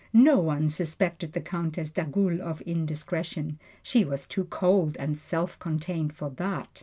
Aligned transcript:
No 0.13 0.39
one 0.39 0.67
suspected 0.67 1.33
the 1.33 1.41
Countess 1.41 1.91
d'Agoult 1.91 2.39
of 2.39 2.61
indiscretion 2.63 3.59
she 3.83 4.03
was 4.03 4.25
too 4.25 4.45
cold 4.45 4.97
and 4.97 5.15
self 5.15 5.59
contained 5.59 6.13
for 6.15 6.31
that! 6.37 6.79